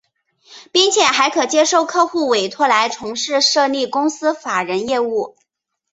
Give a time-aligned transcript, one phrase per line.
[0.71, 5.35] 并且还可接受客户委托来从事设立公司法人业务。